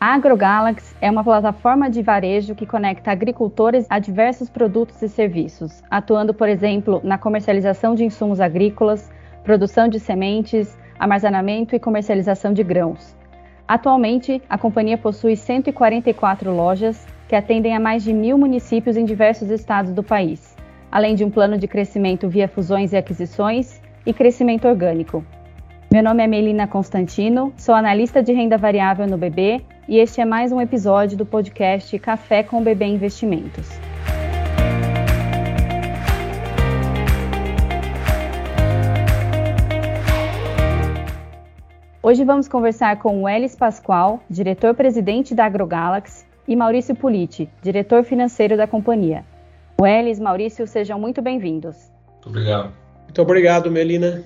[0.00, 5.82] A AgroGalaxy é uma plataforma de varejo que conecta agricultores a diversos produtos e serviços,
[5.90, 9.10] atuando, por exemplo, na comercialização de insumos agrícolas,
[9.42, 13.16] produção de sementes, armazenamento e comercialização de grãos.
[13.66, 19.50] Atualmente, a companhia possui 144 lojas que atendem a mais de mil municípios em diversos
[19.50, 20.56] estados do país,
[20.92, 25.24] além de um plano de crescimento via fusões e aquisições e crescimento orgânico.
[25.90, 30.24] Meu nome é Melina Constantino, sou analista de renda variável no BB e este é
[30.26, 33.66] mais um episódio do podcast Café com BB Investimentos.
[42.02, 48.58] Hoje vamos conversar com o Elis Pascoal, diretor-presidente da AgroGalaxy, e Maurício Politi, diretor financeiro
[48.58, 49.24] da companhia.
[49.80, 51.90] O Elis, Maurício, sejam muito bem-vindos.
[52.12, 52.72] Muito obrigado.
[53.04, 54.22] Muito obrigado, Melina.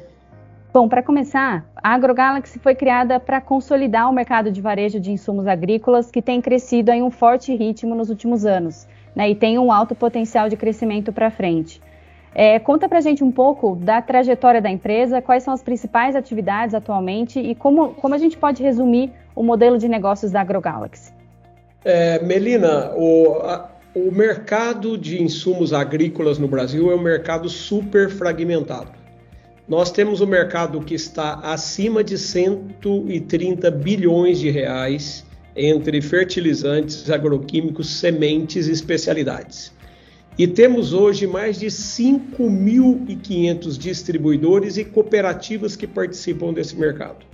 [0.72, 5.46] Bom, para começar, a AgroGalaxy foi criada para consolidar o mercado de varejo de insumos
[5.46, 9.70] agrícolas que tem crescido em um forte ritmo nos últimos anos né, e tem um
[9.70, 11.78] alto potencial de crescimento para frente.
[12.34, 16.16] É, conta para a gente um pouco da trajetória da empresa, quais são as principais
[16.16, 21.12] atividades atualmente e como, como a gente pode resumir o modelo de negócios da AgroGalaxy.
[21.84, 28.08] É, Melina, o, a, o mercado de insumos agrícolas no Brasil é um mercado super
[28.08, 29.01] fragmentado.
[29.68, 37.88] Nós temos um mercado que está acima de 130 bilhões de reais entre fertilizantes, agroquímicos,
[37.88, 39.72] sementes e especialidades.
[40.36, 47.24] E temos hoje mais de 5.500 distribuidores e cooperativas que participam desse mercado.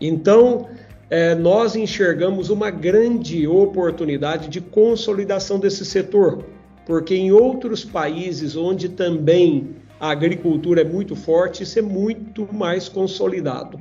[0.00, 0.68] Então,
[1.10, 6.44] é, nós enxergamos uma grande oportunidade de consolidação desse setor,
[6.86, 12.88] porque em outros países onde também a agricultura é muito forte, isso é muito mais
[12.88, 13.78] consolidado.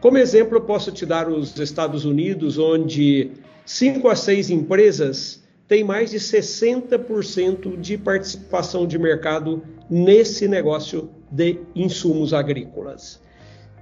[0.00, 3.30] Como exemplo, eu posso te dar os Estados Unidos, onde
[3.64, 11.60] 5 a 6 empresas têm mais de 60% de participação de mercado nesse negócio de
[11.74, 13.20] insumos agrícolas.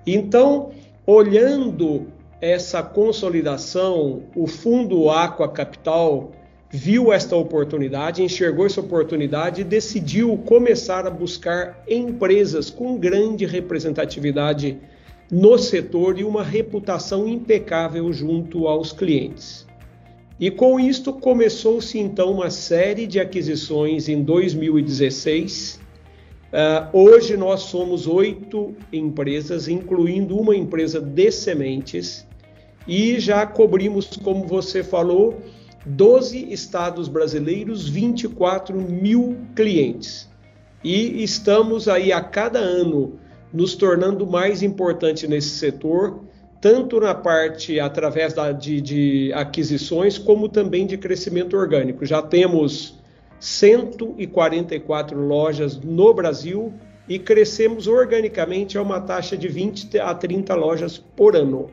[0.07, 0.71] Então,
[1.07, 2.07] olhando
[2.41, 6.33] essa consolidação, o Fundo Aqua Capital
[6.73, 14.79] viu esta oportunidade, enxergou essa oportunidade e decidiu começar a buscar empresas com grande representatividade
[15.31, 19.67] no setor e uma reputação impecável junto aos clientes.
[20.41, 25.75] E com isto começou-se então uma série de aquisições em 2016.
[25.75, 25.79] Uh,
[26.55, 32.27] ah, hoje nós somos oito empresas, incluindo uma empresa de sementes,
[32.89, 35.39] e já cobrimos, como você falou,
[35.85, 40.31] 12 estados brasileiros, 24 mil clientes.
[40.83, 43.19] E estamos aí a cada ano
[43.53, 46.21] nos tornando mais importante nesse setor,
[46.61, 52.07] tanto na parte através da, de, de aquisições, como também de crescimento orgânico.
[52.07, 52.99] Já temos
[53.39, 56.73] 144 lojas no Brasil
[57.09, 61.69] e crescemos organicamente a uma taxa de 20 a 30 lojas por ano.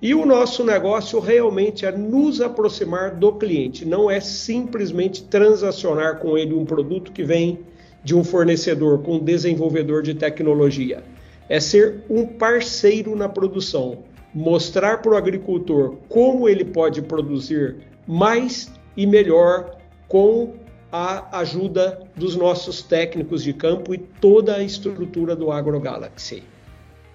[0.00, 6.38] E o nosso negócio realmente é nos aproximar do cliente, não é simplesmente transacionar com
[6.38, 7.58] ele um produto que vem
[8.04, 11.02] de um fornecedor, com um desenvolvedor de tecnologia.
[11.48, 18.70] É ser um parceiro na produção, mostrar para o agricultor como ele pode produzir mais
[18.96, 20.54] e melhor com
[20.92, 26.44] a ajuda dos nossos técnicos de campo e toda a estrutura do AgroGalaxy.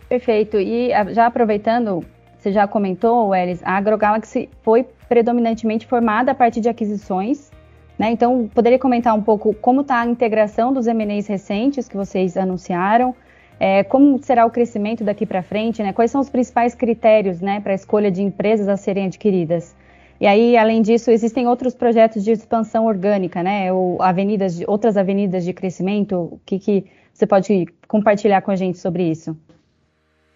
[0.10, 0.58] Perfeito.
[0.60, 2.06] E já aproveitando,
[2.44, 7.50] você já comentou, Welles, a AgroGalaxy foi predominantemente formada a partir de aquisições,
[7.98, 8.12] né?
[8.12, 13.16] Então, poderia comentar um pouco como está a integração dos M&As recentes que vocês anunciaram,
[13.58, 15.94] é, como será o crescimento daqui para frente, né?
[15.94, 19.74] Quais são os principais critérios, né, para a escolha de empresas a serem adquiridas?
[20.20, 23.72] E aí, além disso, existem outros projetos de expansão orgânica, né?
[23.72, 26.16] Ou avenidas, de, outras avenidas de crescimento.
[26.16, 29.34] O que, que você pode compartilhar com a gente sobre isso?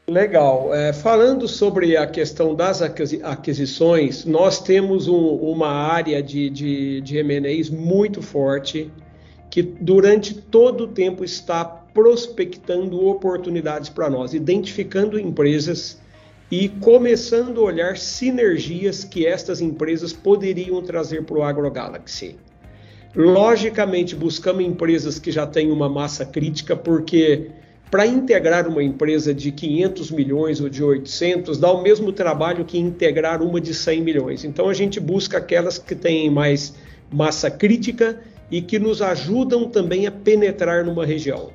[0.09, 0.73] Legal.
[0.73, 7.17] É, falando sobre a questão das aquisições, nós temos um, uma área de, de, de
[7.17, 8.90] M&As muito forte
[9.49, 15.99] que durante todo o tempo está prospectando oportunidades para nós, identificando empresas
[16.49, 22.37] e começando a olhar sinergias que estas empresas poderiam trazer para o AgroGalaxy.
[23.14, 27.52] Logicamente, buscamos empresas que já têm uma massa crítica, porque
[27.89, 32.78] para integrar uma empresa de 500 milhões ou de 800 dá o mesmo trabalho que
[32.78, 34.43] integrar uma de 100 milhões.
[34.43, 36.75] Então a gente busca aquelas que têm mais
[37.11, 38.19] massa crítica
[38.51, 41.51] e que nos ajudam também a penetrar numa região.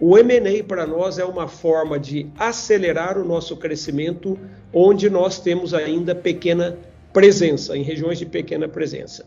[0.00, 4.38] O M&A para nós é uma forma de acelerar o nosso crescimento
[4.72, 6.76] onde nós temos ainda pequena
[7.12, 9.24] presença, em regiões de pequena presença.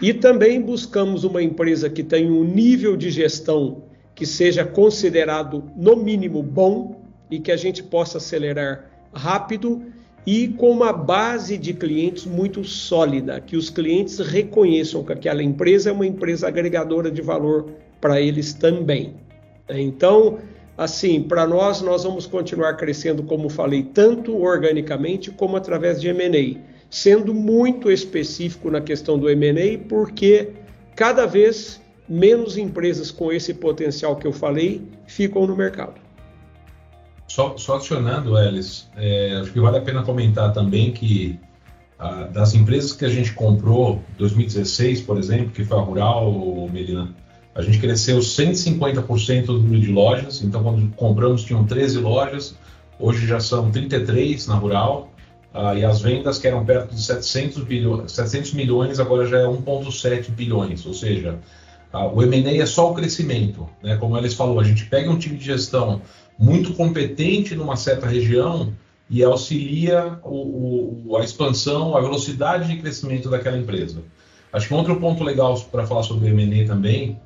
[0.00, 3.82] E também buscamos uma empresa que tenha um nível de gestão
[4.18, 7.00] que seja considerado, no mínimo, bom
[7.30, 9.80] e que a gente possa acelerar rápido
[10.26, 15.90] e com uma base de clientes muito sólida, que os clientes reconheçam que aquela empresa
[15.90, 17.70] é uma empresa agregadora de valor
[18.00, 19.14] para eles também.
[19.68, 20.40] Então,
[20.76, 26.58] assim, para nós, nós vamos continuar crescendo, como falei, tanto organicamente como através de M&A,
[26.90, 30.48] sendo muito específico na questão do M&A, porque
[30.96, 35.94] cada vez menos empresas com esse potencial que eu falei ficam no mercado.
[37.26, 41.38] Só, só adicionando, Elis, é, acho que vale a pena comentar também que
[41.98, 47.14] a, das empresas que a gente comprou 2016, por exemplo, que foi a Rural, Melina,
[47.54, 50.42] a gente cresceu 150% do número de lojas.
[50.42, 52.54] Então, quando compramos, tinham 13 lojas,
[53.00, 55.12] hoje já são 33 na Rural.
[55.52, 59.44] Ah, e as vendas que eram perto de 700, bilhões, 700 milhões, agora já é
[59.44, 60.86] 1,7 bilhões.
[60.86, 61.40] Ou seja,
[61.92, 63.68] ah, o M&A é só o crescimento.
[63.82, 63.96] Né?
[63.96, 66.02] Como eles falou, a gente pega um time de gestão
[66.38, 68.72] muito competente numa certa região
[69.10, 74.02] e auxilia o, o, a expansão, a velocidade de crescimento daquela empresa.
[74.52, 77.18] Acho que um outro ponto legal para falar sobre o M&A também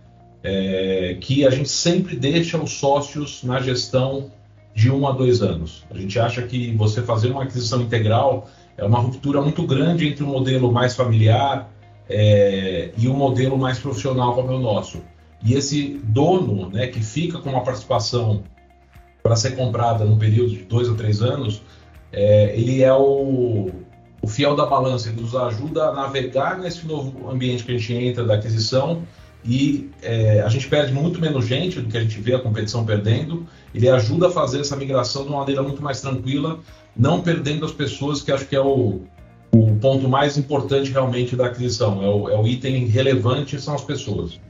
[0.44, 4.30] é que a gente sempre deixa os sócios na gestão
[4.74, 5.84] de um a dois anos.
[5.90, 10.24] A gente acha que você fazer uma aquisição integral é uma ruptura muito grande entre
[10.24, 11.71] o um modelo mais familiar
[12.08, 15.02] é, e um modelo mais profissional como é o nosso.
[15.44, 18.42] E esse dono, né, que fica com uma participação
[19.22, 21.62] para ser comprada no período de dois ou três anos,
[22.12, 23.70] é, ele é o,
[24.20, 27.94] o fiel da balança, ele nos ajuda a navegar nesse novo ambiente que a gente
[27.94, 29.02] entra da aquisição
[29.44, 32.84] e é, a gente perde muito menos gente do que a gente vê a competição
[32.84, 33.46] perdendo.
[33.74, 36.60] Ele ajuda a fazer essa migração de uma maneira muito mais tranquila,
[36.96, 39.00] não perdendo as pessoas, que acho que é o,
[39.54, 42.02] o ponto mais importante realmente da aquisição.
[42.02, 44.40] É o, é o item relevante são as pessoas.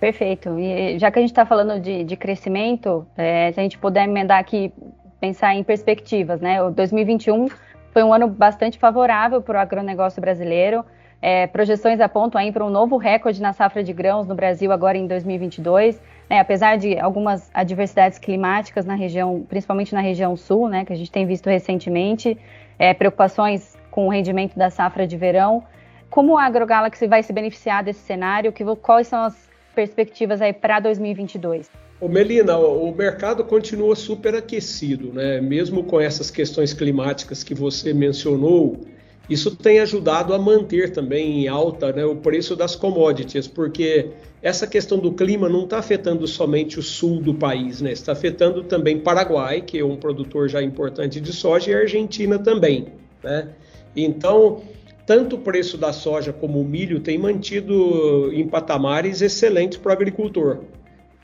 [0.00, 0.58] Perfeito.
[0.58, 4.04] E já que a gente está falando de, de crescimento, é, se a gente puder
[4.04, 4.72] emendar aqui,
[5.20, 6.62] pensar em perspectivas, né?
[6.62, 7.48] O 2021
[7.92, 10.84] foi um ano bastante favorável para o agronegócio brasileiro.
[11.20, 14.96] É, projeções apontam aí para um novo recorde na safra de grãos no Brasil agora
[14.96, 16.00] em 2022.
[16.30, 20.96] Né, apesar de algumas adversidades climáticas na região, principalmente na região sul, né, que a
[20.96, 22.36] gente tem visto recentemente,
[22.78, 25.64] é, preocupações com o rendimento da safra de verão.
[26.08, 28.52] Como a AgroGalaxy vai se beneficiar desse cenário?
[28.52, 29.34] Que, quais são as
[29.74, 31.68] perspectivas aí para 2022?
[32.00, 35.40] Ô Melina, o mercado continua superaquecido, né?
[35.40, 38.82] Mesmo com essas questões climáticas que você mencionou,
[39.28, 44.10] isso tem ajudado a manter também em alta né, o preço das commodities, porque
[44.40, 47.90] essa questão do clima não está afetando somente o sul do país, né?
[47.90, 52.92] Está afetando também Paraguai, que é um produtor já importante de soja, e Argentina também,
[53.24, 53.48] né?
[53.96, 54.62] Então,
[55.06, 59.92] tanto o preço da soja como o milho tem mantido em patamares excelentes para o
[59.92, 60.58] agricultor.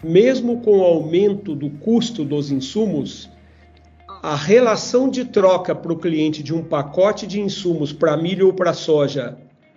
[0.02, 3.31] Mesmo com o aumento do custo dos insumos,
[4.22, 8.55] a relação de troca para o cliente de um pacote de insumos para milho ou
[8.55, 9.37] para soja,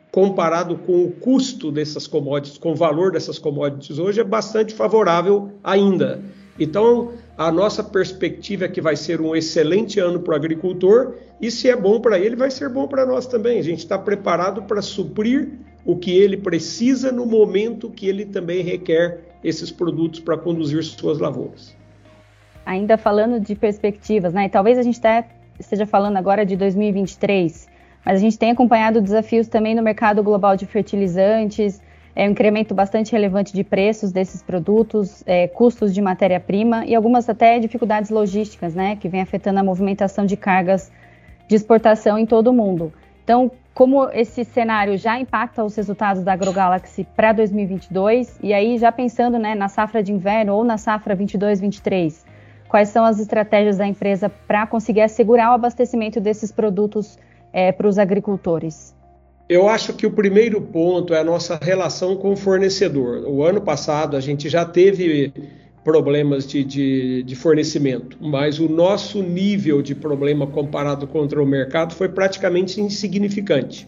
[0.10, 5.52] comparado com o custo dessas commodities, com o valor dessas commodities hoje, é bastante favorável
[5.62, 6.22] ainda.
[6.58, 11.52] Então, a nossa perspectiva é que vai ser um excelente ano para o agricultor e
[11.52, 13.60] se é bom para ele, vai ser bom para nós também.
[13.60, 15.50] A gente está preparado para suprir
[15.86, 21.20] o que ele precisa no momento que ele também requer esses produtos para conduzir suas
[21.20, 21.78] lavouras
[22.68, 24.50] ainda falando de perspectivas, né?
[24.50, 25.00] Talvez a gente
[25.58, 27.66] esteja falando agora de 2023,
[28.06, 31.82] mas a gente tem acompanhado desafios também no mercado global de fertilizantes,
[32.18, 37.30] é um incremento bastante relevante de preços desses produtos, é, custos de matéria-prima e algumas
[37.30, 38.96] até dificuldades logísticas, né?
[38.96, 40.92] Que vem afetando a movimentação de cargas
[41.48, 42.92] de exportação em todo o mundo.
[43.24, 48.92] Então, como esse cenário já impacta os resultados da AgroGalaxy para 2022, e aí já
[48.92, 52.26] pensando né, na safra de inverno ou na safra 22-23,
[52.68, 57.20] quais são as estratégias da empresa para conseguir assegurar o abastecimento desses produtos
[57.54, 58.97] é, para os agricultores?
[59.50, 63.24] Eu acho que o primeiro ponto é a nossa relação com o fornecedor.
[63.26, 65.32] O ano passado a gente já teve
[65.86, 71.96] problemas de, de, de, fornecimento, mas o nosso nível de problema comparado contra o mercado
[71.96, 73.88] foi praticamente insignificante.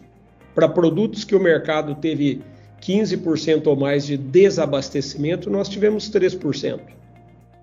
[0.54, 2.40] Para produtos que o mercado teve
[2.80, 6.80] 15% ou mais de desabastecimento, nós tivemos 3%.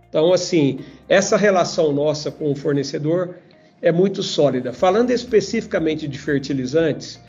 [0.08, 3.36] Então, assim, essa relação nossa com o fornecedor
[3.82, 4.72] é muito sólida.
[4.72, 7.20] Falando especificamente de fertilizantes,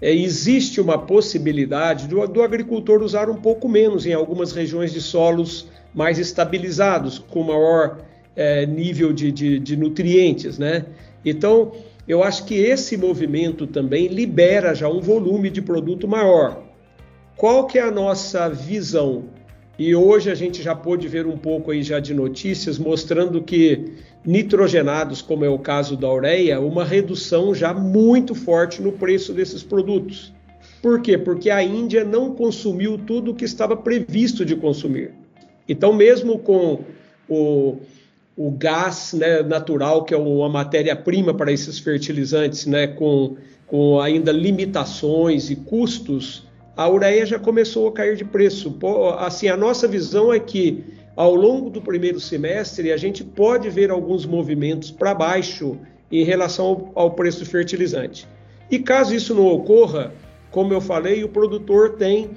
[0.00, 5.00] é, existe uma possibilidade do, do, agricultor usar um pouco menos em algumas regiões de
[5.00, 7.98] solos mais estabilizados, com maior
[8.36, 10.86] é, nível de, de, de, nutrientes, né?
[11.24, 11.72] Então,
[12.06, 16.62] eu acho que esse movimento também libera já um volume de produto maior.
[17.36, 19.24] Qual que é a nossa visão?
[19.78, 23.92] E hoje a gente já pôde ver um pouco aí já de notícias mostrando que
[24.24, 29.62] nitrogenados, como é o caso da ureia, uma redução já muito forte no preço desses
[29.62, 30.34] produtos.
[30.82, 31.16] Por quê?
[31.16, 35.12] Porque a Índia não consumiu tudo o que estava previsto de consumir.
[35.68, 36.80] Então, mesmo com
[37.28, 37.76] o,
[38.36, 44.32] o gás né, natural, que é uma matéria-prima para esses fertilizantes, né, com, com ainda
[44.32, 46.47] limitações e custos,
[46.78, 48.78] a ureia já começou a cair de preço.
[49.18, 50.84] Assim, a nossa visão é que
[51.16, 55.76] ao longo do primeiro semestre a gente pode ver alguns movimentos para baixo
[56.08, 58.28] em relação ao, ao preço do fertilizante.
[58.70, 60.12] E caso isso não ocorra,
[60.52, 62.30] como eu falei, o produtor tem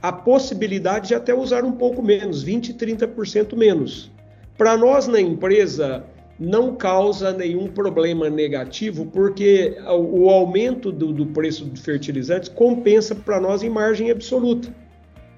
[0.00, 4.12] a possibilidade de até usar um pouco menos, 20, 30% menos.
[4.56, 6.04] Para nós na empresa,
[6.38, 13.40] não causa nenhum problema negativo, porque o aumento do, do preço dos fertilizantes compensa para
[13.40, 14.72] nós em margem absoluta.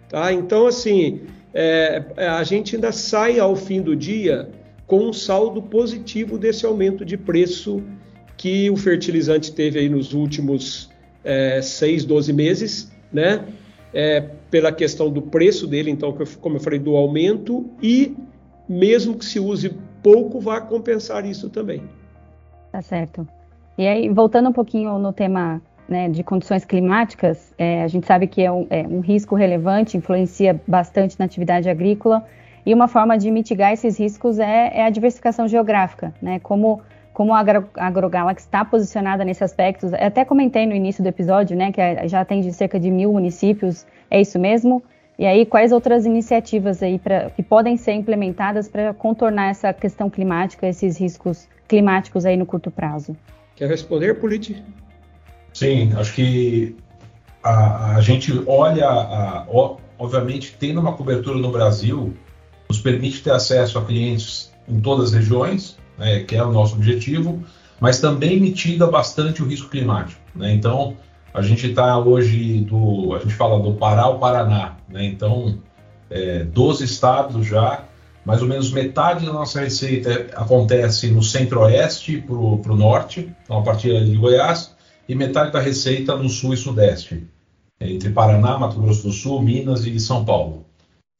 [0.09, 0.33] Tá?
[0.33, 1.21] Então, assim,
[1.54, 4.50] é, é, a gente ainda sai ao fim do dia
[4.87, 7.83] com um saldo positivo desse aumento de preço
[8.37, 10.90] que o fertilizante teve aí nos últimos
[11.25, 13.45] é, 6, 12 meses, né?
[13.92, 18.16] É, pela questão do preço dele, então, como eu falei, do aumento e
[18.69, 21.83] mesmo que se use pouco, vai compensar isso também.
[22.73, 23.26] Tá certo.
[23.76, 28.26] E aí, voltando um pouquinho no tema né, de condições climáticas, é, a gente sabe
[28.26, 32.25] que é um, é um, risco relevante, influencia bastante na atividade agrícola,
[32.64, 36.80] e uma forma de mitigar esses riscos é, é a diversificação geográfica, né, como,
[37.12, 37.40] como a
[37.75, 39.90] AgroGalaxy está posicionada nesse aspecto.
[39.95, 44.21] Até comentei no início do episódio, né, que já atende cerca de mil municípios, é
[44.21, 44.83] isso mesmo?
[45.21, 50.09] E aí, quais outras iniciativas aí pra, que podem ser implementadas para contornar essa questão
[50.09, 53.15] climática, esses riscos climáticos aí no curto prazo?
[53.55, 54.65] Quer responder, Politi?
[55.53, 56.75] Sim, acho que
[57.43, 59.47] a, a gente olha, a,
[59.99, 62.15] obviamente, tendo uma cobertura no Brasil,
[62.67, 66.77] nos permite ter acesso a clientes em todas as regiões, né, que é o nosso
[66.77, 67.45] objetivo,
[67.79, 70.19] mas também mitiga bastante o risco climático.
[70.35, 70.55] Né?
[70.55, 70.97] Então,
[71.33, 75.05] a gente está hoje do, a gente fala do Pará ao Paraná, né?
[75.05, 75.59] Então,
[76.11, 77.85] é, 12 estados já,
[78.25, 83.63] mais ou menos metade da nossa receita acontece no centro-oeste para o norte, então a
[83.63, 84.75] partir de Goiás,
[85.09, 87.27] e metade da receita no sul e sudeste,
[87.81, 90.67] entre Paraná, Mato Grosso do Sul, Minas e São Paulo.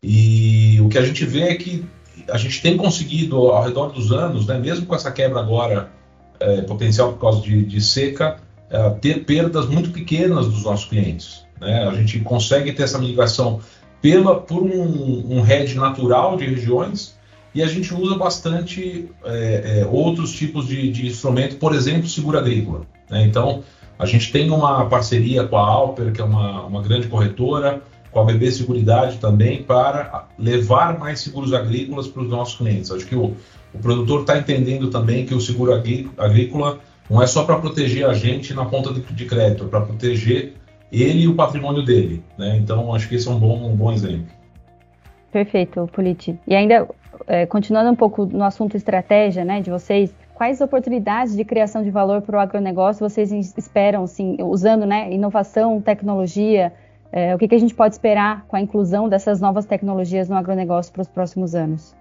[0.03, 1.85] E o que a gente vê é que
[2.29, 5.91] a gente tem conseguido, ao redor dos anos, né, mesmo com essa quebra agora
[6.39, 8.39] é, potencial por causa de, de seca,
[8.71, 11.45] é, ter perdas muito pequenas dos nossos clientes.
[11.61, 11.87] Né?
[11.89, 13.61] A gente consegue ter essa migração
[14.01, 17.19] pela, por um, um hedge natural de regiões
[17.55, 22.39] e a gente usa bastante é, é, outros tipos de, de instrumento, por exemplo, seguro
[22.39, 22.83] agrícola.
[23.11, 23.25] Né?
[23.25, 23.63] Então,
[23.99, 28.21] a gente tem uma parceria com a Alper, que é uma, uma grande corretora, com
[28.21, 32.91] a BB Seguridade também, para levar mais seguros agrícolas para os nossos clientes.
[32.91, 33.37] Acho que o,
[33.75, 35.73] o produtor está entendendo também que o seguro
[36.19, 36.81] agrícola
[37.11, 40.55] não é só para proteger a gente na ponta de crédito, é para proteger
[40.93, 42.23] ele e o patrimônio dele.
[42.39, 42.57] Né?
[42.57, 44.27] Então, acho que esse é um bom, um bom exemplo.
[45.33, 46.39] Perfeito, Politi.
[46.47, 46.89] E ainda,
[47.27, 51.91] é, continuando um pouco no assunto estratégia né, de vocês, quais oportunidades de criação de
[51.91, 56.73] valor para o agronegócio vocês esperam, assim, usando né, inovação, tecnologia?
[57.13, 60.37] É, o que, que a gente pode esperar com a inclusão dessas novas tecnologias no
[60.37, 61.95] agronegócio para os próximos anos?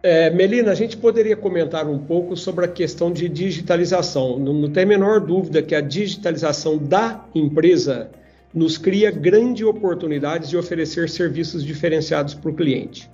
[0.00, 4.38] É, Melina, a gente poderia comentar um pouco sobre a questão de digitalização.
[4.38, 8.10] Não, não tem a menor dúvida que a digitalização da empresa
[8.54, 13.10] nos cria grandes oportunidades de oferecer serviços diferenciados para o cliente.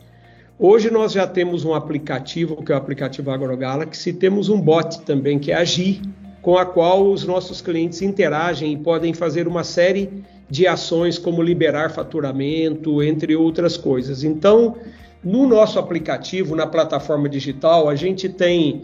[0.58, 5.00] Hoje nós já temos um aplicativo, que é o aplicativo AgroGalaxy, e temos um bot
[5.00, 6.02] também, que é a GI,
[6.40, 11.42] com a qual os nossos clientes interagem e podem fazer uma série de ações como
[11.42, 14.22] liberar faturamento, entre outras coisas.
[14.22, 14.76] Então,
[15.24, 18.82] no nosso aplicativo, na plataforma digital, a gente tem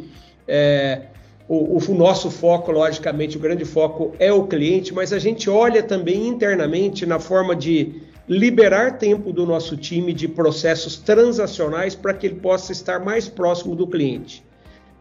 [0.49, 1.03] é,
[1.47, 5.83] o, o, nosso foco, logicamente, o grande foco é o cliente, mas a gente olha
[5.83, 12.27] também internamente na forma de liberar tempo do nosso time de processos transacionais para que
[12.29, 14.45] ele possa estar mais próximo do cliente.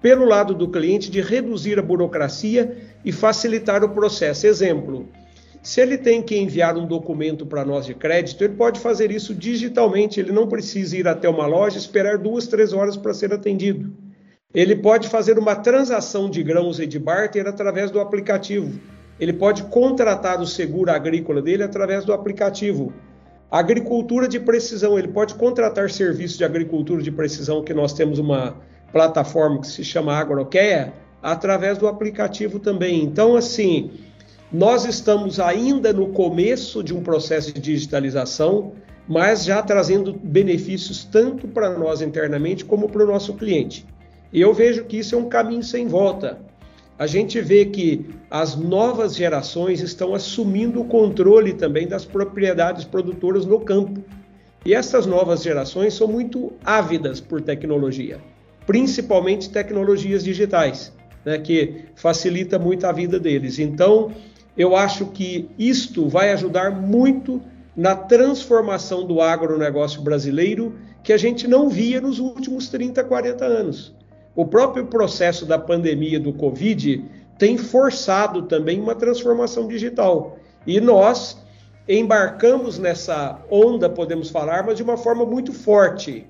[0.02, 4.48] Pelo lado do cliente, de reduzir a burocracia e facilitar o processo.
[4.48, 5.08] Exemplo,
[5.62, 9.36] se ele tem que enviar um documento para nós de crédito, ele pode fazer isso
[9.36, 13.34] digitalmente, ele não precisa ir até uma loja e esperar duas, três horas para ser
[13.34, 13.92] atendido.
[14.54, 18.80] Ele pode fazer uma transação de grãos e de barter através do aplicativo.
[19.20, 22.94] Ele pode contratar o seguro agrícola dele através do aplicativo.
[23.52, 28.56] Agricultura de precisão, ele pode contratar serviços de agricultura de precisão, que nós temos uma
[28.92, 33.04] plataforma que se chama Agroquea, através do aplicativo também.
[33.04, 33.92] Então, assim,
[34.52, 38.74] nós estamos ainda no começo de um processo de digitalização,
[39.08, 43.86] mas já trazendo benefícios tanto para nós internamente como para o nosso cliente.
[44.34, 46.40] E eu vejo que isso é um caminho sem volta.
[46.98, 53.46] A gente vê que as novas gerações estão assumindo o controle também das propriedades produtoras
[53.46, 54.04] no campo.
[54.66, 58.20] E essas novas gerações são muito ávidas por tecnologia,
[58.66, 60.92] principalmente tecnologias digitais,
[61.24, 63.58] né, que facilita muito a vida deles.
[63.58, 64.12] Então,
[64.60, 67.42] eu acho que isto vai ajudar muito
[67.74, 73.96] na transformação do agronegócio brasileiro que a gente não via nos últimos 30, 40 anos.
[74.36, 77.06] O próprio processo da pandemia do Covid
[77.38, 80.38] tem forçado também uma transformação digital.
[80.68, 81.42] E nós
[81.88, 86.28] embarcamos nessa onda, podemos falar, mas de uma forma muito forte.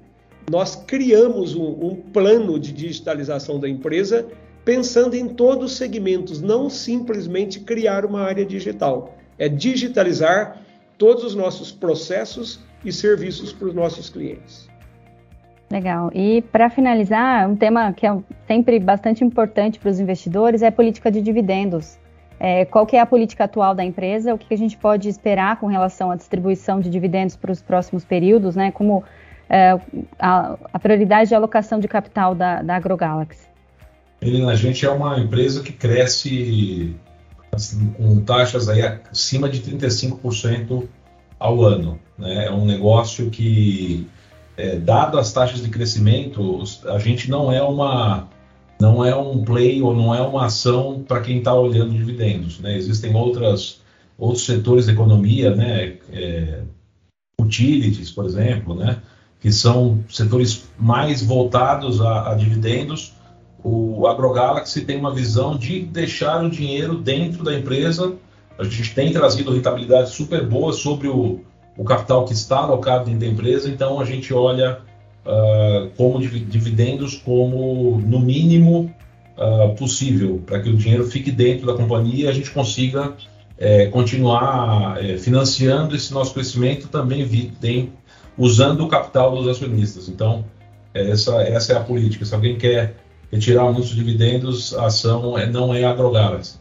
[0.51, 4.27] Nós criamos um, um plano de digitalização da empresa
[4.63, 9.15] pensando em todos os segmentos, não simplesmente criar uma área digital.
[9.37, 10.61] É digitalizar
[10.97, 14.69] todos os nossos processos e serviços para os nossos clientes.
[15.71, 16.09] Legal.
[16.13, 20.71] E para finalizar, um tema que é sempre bastante importante para os investidores é a
[20.71, 21.97] política de dividendos.
[22.39, 24.33] É, qual que é a política atual da empresa?
[24.33, 28.05] O que a gente pode esperar com relação à distribuição de dividendos para os próximos
[28.05, 28.55] períodos?
[28.55, 28.71] Né?
[28.71, 29.03] Como
[29.49, 29.77] é,
[30.17, 33.48] a, a, prioridade de alocação de capital da, da AgroGalaxy?
[34.21, 36.95] Helena, a gente é uma empresa que cresce
[37.51, 40.87] assim, com taxas aí acima de 35%
[41.39, 41.99] ao ano.
[42.17, 42.45] Né?
[42.45, 44.07] É um negócio que,
[44.57, 48.27] é, dado as taxas de crescimento, a gente não é uma
[48.81, 52.59] não é um play ou não é uma ação para quem está olhando dividendos.
[52.59, 52.77] Né?
[52.77, 53.81] Existem outras,
[54.17, 55.97] outros setores da economia, né?
[56.13, 56.61] É,
[57.41, 59.01] utilities, por exemplo, né?
[59.39, 63.13] que são setores mais voltados a, a dividendos
[63.63, 68.13] o AgroGalaxy tem uma visão de deixar o dinheiro dentro da empresa.
[68.57, 71.41] A gente tem trazido rentabilidades super boas sobre o,
[71.77, 74.79] o capital que está alocado dentro da empresa, então a gente olha
[75.25, 78.93] uh, como dividendos como no mínimo
[79.37, 83.15] uh, possível, para que o dinheiro fique dentro da companhia e a gente consiga
[83.57, 87.27] é, continuar é, financiando esse nosso crescimento também
[87.59, 87.91] tem,
[88.37, 90.07] usando o capital dos acionistas.
[90.07, 90.45] Então,
[90.93, 92.23] essa, essa é a política.
[92.23, 92.95] Se alguém quer
[93.31, 96.59] retirar muitos dividendos, a ação é, não é agrogalaxy.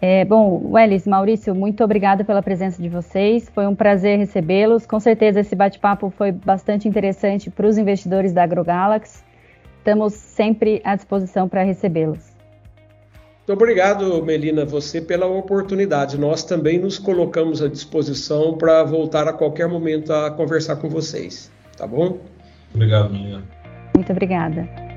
[0.00, 3.50] É, bom, Welles, Maurício, muito obrigada pela presença de vocês.
[3.52, 4.86] Foi um prazer recebê-los.
[4.86, 9.24] Com certeza esse bate-papo foi bastante interessante para os investidores da AgroGalaxy.
[9.78, 12.36] Estamos sempre à disposição para recebê-los.
[13.38, 16.18] Muito obrigado, Melina, você pela oportunidade.
[16.18, 21.50] Nós também nos colocamos à disposição para voltar a qualquer momento a conversar com vocês.
[21.76, 22.18] Tá bom?
[22.74, 23.42] Obrigado, Melina.
[23.96, 24.87] Muito obrigada.